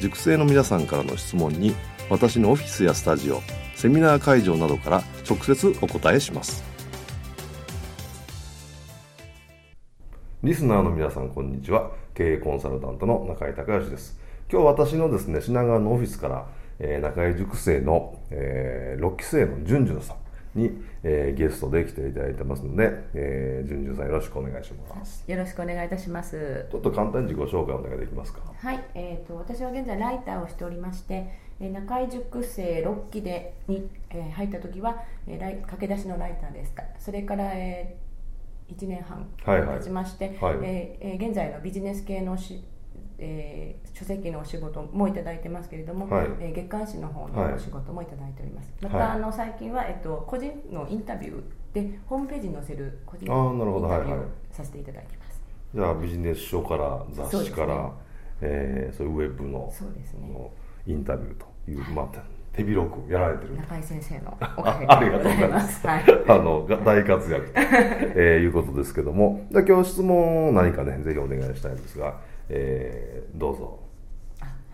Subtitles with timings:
[0.00, 1.74] 塾生の皆さんからの質問に
[2.10, 3.40] 私のオフィスやスタジオ
[3.74, 6.62] セミナー会場などから直接お答えします。
[10.42, 11.90] リスナーの皆さんこんにちは。
[12.14, 14.18] 経営コンサルタントの中井隆義です。
[14.50, 16.46] 今日私のですね品川のオフィスから
[16.78, 20.16] えー、中井塾生の、えー、6期生のじゅんじゅんさん
[20.54, 25.24] に、えー、ゲストで来ていただいてますので、えー、じゅんじゅんさんよろしくお願いします。
[25.26, 26.66] よろしくお願いいたします。
[26.70, 28.40] ちょっと簡単に自己紹介お願いできますか？
[28.56, 31.28] はい、えーと、私は現在ライターをしておりまして
[31.60, 40.56] 中井塾生6期でに、えー、入った時は、えー、ライ駆け出しのライターでしたそれから、えー、1年半経ちまして、はい。
[40.56, 42.64] はい、えー、現在のビジネス系のし
[43.18, 51.42] えー、書籍のお仕事もいただいてますけれども、はい、えー、月刊誌の方のお仕事もいただいております、はい、また、あの最近は、えっと、個人のインタビュー
[51.72, 55.40] でホームページに載せる個人のインタビューをさせていただいてます、
[55.74, 58.04] じゃあビジネス書から雑誌から、ね。
[58.40, 60.50] えー、そういうウェブのそうです、ね、
[60.86, 63.56] インタビューという、はい、まあ手広くやられてる。
[63.56, 69.46] 中井先生の ありがとうございます、はい、 あの大活躍と、えー、いうことですけども。
[69.50, 73.84] じゃ今日質問何かねぜひお願いしたいんですがえー、どうぞ。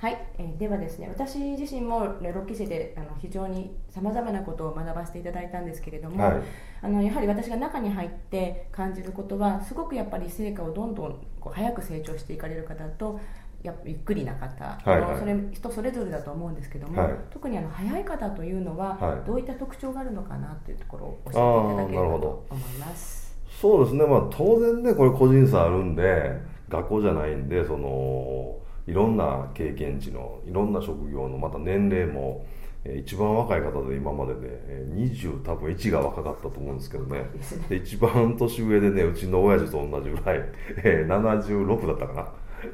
[0.00, 6.42] はい、えー、ではですね私自身も6期生であの非常にさまざまなことを学ばせていただいたんですけれども、はい、
[6.80, 13.20] あのやはり私が中に入って感じることはすごくやっぱり成果をどんどんこう早く成長していかれる方と
[13.62, 21.38] やゆっくりな方、はいはい、それ人それぞれだと思うんですけども、はい、特にあの早い方というのは、どういった特徴があるのかなというところを教えて
[21.74, 23.36] いただければと思います。
[23.60, 32.46] そうですね、まあ、当然ねこれ個人差あるんで学校じゃないんでそのいろんな経験値のいろんな職業のまた年齢も
[32.98, 34.48] 一番若い方で今までで
[34.94, 37.24] 20多分1が若かったと思うんですけどね。
[37.68, 40.40] で一番年上でねうちの親父と同じぐらい、
[40.78, 42.28] えー、76だったかな、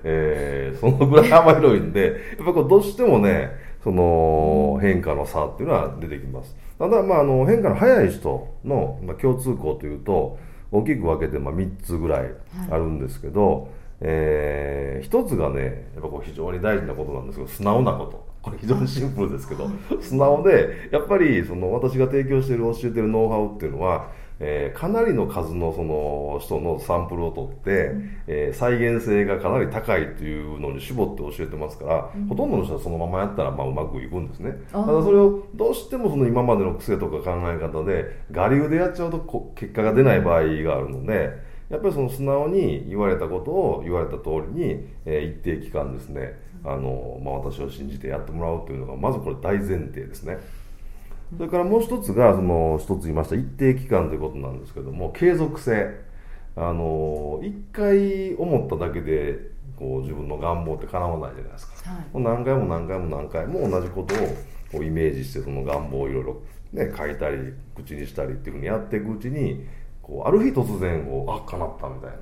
[0.04, 3.50] えー、そのぐらい幅広いんでやっぱこうどうしてもね
[3.82, 6.54] その変化の差っていうのは出てきます。
[6.78, 10.38] ただまああの変化の早い人の共通項というと
[10.70, 12.30] 大きく分けてまあ3つぐらい
[12.70, 13.70] あるんですけど、はい
[14.00, 18.26] えー、一つがねやっぱこう非常に大事なことなんですけど素直なこと。
[18.46, 19.68] これ非常にシンプルですけど
[20.00, 24.06] 素直でやっぱりその私が提供している教えてるノウハウっていうのは、
[24.38, 34.56] えー、かなりの数のその人のサンプルを取って、うん、えー、再現性がかなり高いというのに絞って教えてますから、うん、ほとんどの人はそのままやったらまあうまくいくんですね。
[34.70, 41.30] ただそれをどうしてもその今までの癖とか考え方で我流でやっちゃうと結果が出ない場合があるので、
[41.68, 50.38] やっぱりその素直に言われたことを言われた通りに、えー、一定期間ですねあの、まあ、私を信じてやってもらうというのがまずこれ大前提ですね。
[51.36, 56.06] それからもう一つがその一つ言いました一定期間ということなんですけども継続性。
[56.58, 59.38] あの一回思っただけで
[59.78, 64.18] こう自分の願望って叶わないじゃないですか、はい、何回も何回も何回も同じことを
[64.72, 69.66] こうイメージしてその願望をいろいろ、ね、書いたり口にしたりっていうふうにやっていくうちに
[70.06, 72.16] こうある日突然こうあ叶ったみたいな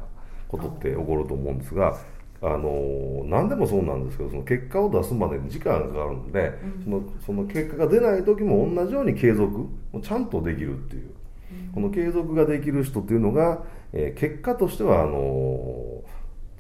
[0.49, 1.95] ことって起こると思うんですが。
[2.43, 11.11] あの何でもそうなんですけどその結果を出すまでに時間がかかるんで、うん、そのその結果が出ない時も同じように継続もちゃんとできるっていう、
[11.69, 13.63] うん、この継続ができる人っていうのが、
[13.95, 16.03] えー、結果としてはあの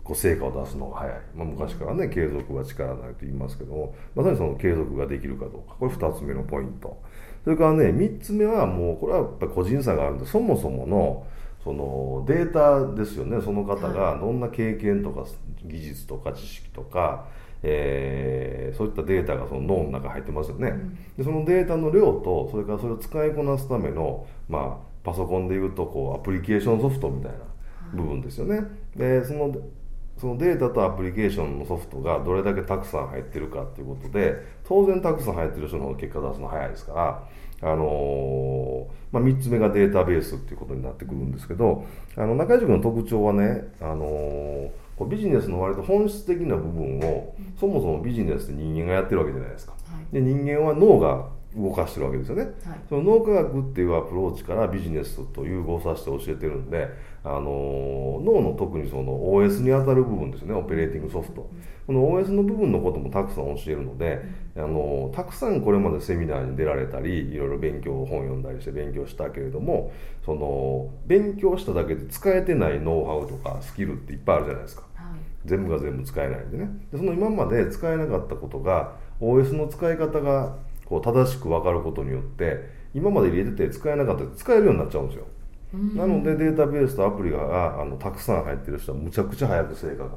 [0.04, 5.76] こう成果を出すのが早い、まあ、昔からね継続は力なりと言いますけどもまさにその継続ができるかどうか。
[5.80, 7.02] これ2つ目のポイント。
[7.44, 11.26] それからね、3つ目はもう、これはやっぱり個人差があるんで、そもそもの、
[11.62, 15.24] そのデータですよね、その方がどんな経験とか
[15.64, 17.26] 技術とか知識とか、
[17.62, 27.38] えー、そういったデータがその脳の中に入ってますよね、うん、でそのデータの量とそれからそれを使いこなすための、まあ、パソコンでいうとこうアプリケーションソフトみたいな
[27.94, 28.60] 部分ですよね。
[28.94, 29.56] でその
[30.18, 36.92] そのデータとアプリケーションのソフトがどれだけたくさん入ってるかっていうことで当然たくさん入ってる人の方が結果出すの早いですか
[37.60, 41.84] ら、あのまあ、3つ目がデータベースっていうことになってくるんですけど
[42.16, 44.70] あの中井塾の特徴はね、あの
[45.08, 49.72] ビジネスの割と本質的な部分をそもそもビジネスって人間がやってるわけじゃないですか。
[49.72, 51.26] はいで人間は脳が
[51.56, 52.42] 動かしてるわけですよね。
[52.42, 52.52] はい。
[52.88, 56.88] その脳科学っていうアプローチからビジネスと融合させて教えてるんで、
[57.22, 60.52] あの脳の特にその OS に当たる部分ですね。
[60.54, 61.50] オペレーティングソフト。
[61.86, 64.22] この OS の部分のこともたくさん教えるので、
[64.56, 69.92] あのたくさんこれまでセミナーに出られたりいろいろ勉強本読んだりして勉強したけれども
[70.24, 74.82] その勉強しただけで使えてないノウハウとかスキルっていっぱいあるじゃないですか。
[74.94, 75.20] はい。
[75.44, 76.68] 全部が全部使えないんでね。
[76.90, 85.26] でその今まで使えなかったことが OS の使い方がこう正しく分かることによって今まで入れてて使えなかった使えるようになっちゃうんですよ。
[85.96, 90.10] なのでデータベースとアプリがあのたくさん入ってる人はむちゃくちゃ早く成果が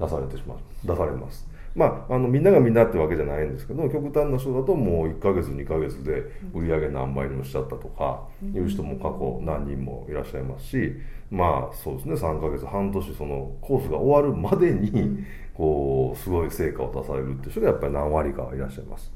[0.00, 0.58] 出されてしまう。
[0.84, 1.46] 出されます。
[1.76, 6.22] まあ、あのみんながみんなってわけじゃないんですけど極端な人だともう1ヶ月2ヶ月で
[6.54, 10.94] 売り上げ何倍にもしちゃったとかいう人も過去何人もいらっしゃいますし
[11.30, 15.22] まあそうですね3ヶ月半年そのコースが終わるまでに
[15.52, 19.12] こうすごい成果を出されるっていう人がやっぱり何割かはいらっしゃいます。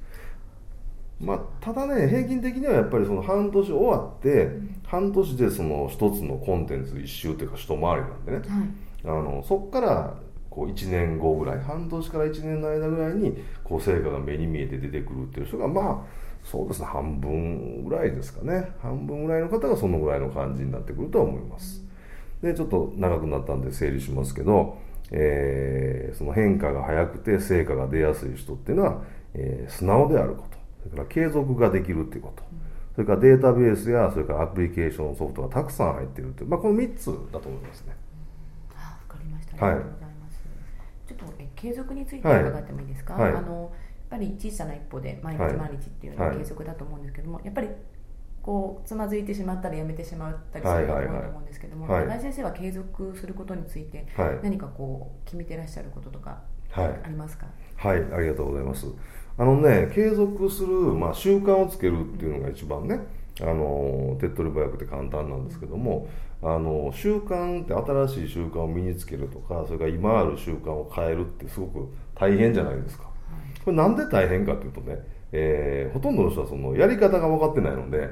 [1.21, 4.49] まあ、ただね平均的にはやっぱりその半年終わって
[4.87, 8.39] 半年でその一つのコンテンツ一周というか一回りなんでね。
[8.39, 8.69] はい。
[9.05, 10.15] あのそこから
[10.49, 18.73] こう1年後ぐらい半年から1年の間ぐらいにこう成果が目に見えて出てくるっていう人がまあそうですね半分ぐらいですかね。
[18.83, 21.85] 半分ぐらいの方がそのぐらいの感じになってくるとは思います。
[22.43, 24.79] でちょっと長くなったんで整理しますけど、
[25.11, 29.03] えーその変化が早くて成果が出やすい人っていうのは、
[29.35, 32.43] えー素直であることそれから継続ができるっていうこと。
[32.95, 37.95] それからデータベースやそれからアプリケーションソフトがたくさん入ってるっていう、まあ、この3つだと思いますね。
[38.75, 39.65] あわかりました。
[39.65, 39.75] はい。
[39.75, 40.43] ありがとうございます。
[41.07, 43.15] ちょっとえ継続についてはい伺ってもいいですか？
[43.15, 43.33] はい。
[43.33, 43.61] あの
[44.11, 45.53] やっぱり小さな一歩で毎日はい。
[45.55, 46.39] 毎日っていうのははい。
[46.39, 47.69] 継続だと思うんですけども、やっぱり
[48.43, 52.07] こうつまずいてしまったらやめてしまったりすることが多いと思うんですけども、はい。
[52.07, 54.39] はい先生は継続することについてはい。
[54.43, 56.41] 何かこう決めてらっしゃることとかはい
[56.75, 57.47] ありますか？
[57.77, 58.87] はい、ありがとうございます。
[59.39, 63.01] あのね、継続する、まあ、習慣をつけるっていうのが一番ね、
[63.41, 66.09] あの手っ取り早くて簡単なんですけども、
[66.43, 73.05] あの習慣って新しい習慣を身につけるとか、それから今ある習慣を変えるってすごく大変じゃないですか。
[73.65, 74.99] これなんで大変かっていうとね、
[75.33, 78.11] えーほとんどの人はそのやり方が分かってないので、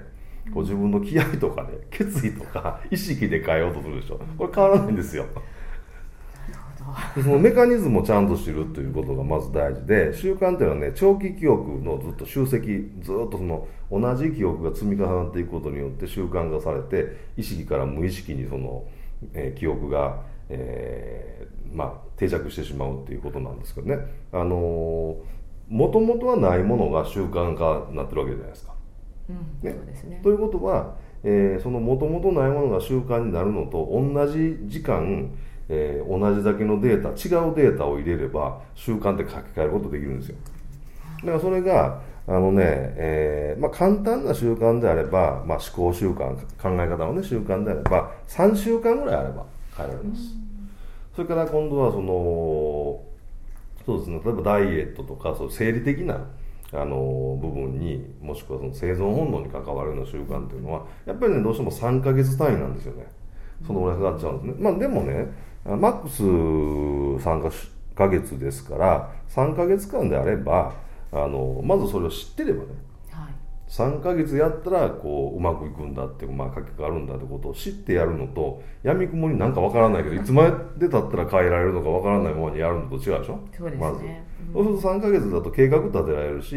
[0.55, 4.19] こう自分の気合とかね、決意とか意識で変えようとするでしょ。
[4.39, 5.27] これ変わらないんですよ。
[7.15, 18.85] でそのメカニズムをちゃんと知るということがまず大事で習慣っていうのはね長期記憶のずっと集積ずっとその同じ記憶が積み重なっていくことによって習慣化されて意識から無意識にその、
[19.35, 23.99] えー記憶が、えーまあ、定着してしまうっていうことなんですけどね
[24.33, 25.17] あの
[25.69, 28.73] もともとはないものが習慣化になってるわけじゃないですか。
[29.29, 29.37] うん、
[29.69, 30.21] ねそうですね。
[30.23, 35.31] ということは、えーそのもともとないものが習慣になるのと同じ時間、
[35.69, 40.37] えー同じだけのデータ違うデータを入れれば習慣って書き換えることできるんですよ。
[41.21, 50.23] だからそれがあのね、えーまあ、簡単な習慣であれば、まあ、思考習慣考え方のね習慣であれば3週間ぐらいあれば変えられます、
[51.17, 53.01] それから今度はその
[53.87, 54.21] そうですね。
[54.23, 56.27] 例えばダイエットとかそう生理的な
[56.71, 63.07] あの部分にもしくはその生存本能に関わるような習慣っていうのはやっぱりねどうしても3ヶ月単位なんですよね。
[63.67, 64.63] そのぐらいかかっちゃうんですね。
[64.63, 67.51] まあでもねあマックス3
[67.95, 70.73] ヶ月ですから3ヶ月間であれば
[71.13, 72.69] あのまずそれを知ってればね
[73.11, 73.33] はい。
[73.69, 80.45] 3ヶ月やったらこううまくいくんだって、まあ、書き換わるんだってことを知ってやるのとやみくもになんかわからないけどいつま
[80.79, 83.41] でたったら変えられるのかわからないままにやるのと違うでしょ？
[83.57, 83.87] そうですね。
[83.91, 84.53] まず、うん。
[84.55, 86.49] そうすると3ヶ月だと計画立てられるし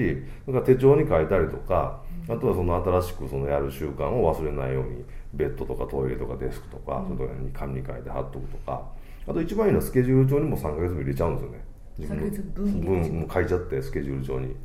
[0.46, 8.82] それから手帳に書いたりとかあとはその新しくそのやる習慣を忘れないようにベッドとかトイレとかデスクとか、そういうとこに紙に書いて貼っとくとか。
[9.28, 11.66] あと一番いいのはスケジュール帳にも3ヶ月分入れちゃうんですよね。
[11.98, 12.28] 自分の。
[12.28, 14.56] 3ヶ月分書いちゃってスケジュール帳に。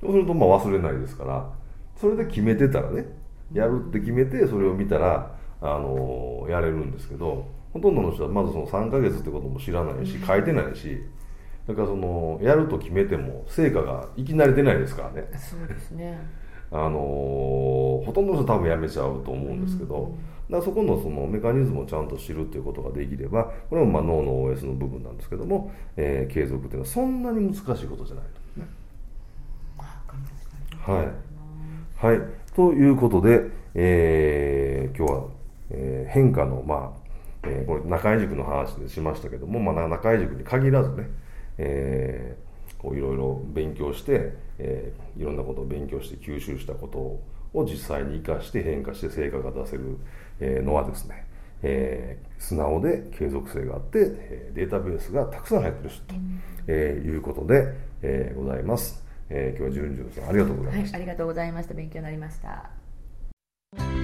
[0.00, 1.50] そうするとまあ忘れないですから
[1.96, 3.06] それで決めてたらね
[3.52, 10.98] やるって決めてそれを見たら、あのやれるんですけどほとんどの人はまずその3ヶ月ってことも知らないし書いてないし
[11.66, 16.20] だからそのやると決めても成果がいきなり出ないですからね、そうですね。
[16.76, 20.12] あのほとんどの人多分やめちゃうと思うんですけど、
[20.50, 28.24] だそこのそのメカニズムをちゃんと知るっていうことができればこれもまあ脳の OS の部分なんですけども、えー継続っていうのはそんなに難しいことじゃない
[28.56, 28.66] と、ね。
[30.80, 32.06] はい。
[32.06, 32.20] はい、
[32.56, 35.24] ということで、えー今日は、
[35.70, 37.04] えー変化の、まあ、
[37.44, 41.08] えー、これ中井塾の話でしましたけども、まあ、中井塾に限らずね、
[41.58, 42.43] えー、
[42.84, 46.98] こういろいろ勉強して、えー、いろんなことを勉強して吸収したこと
[47.58, 49.96] を実際に生かして変化して成果が出せる、
[50.40, 51.24] えのはですね、
[51.62, 56.14] えー、素直で継続性があって、えデータベースがたくさん入ってる人と、
[56.66, 57.72] えー、いうことで、
[58.02, 59.02] えー、ございます。
[59.30, 61.74] えー、今日は純次さんありがとうございました、はい、ありがとうございました。
[61.74, 64.03] 勉強になりました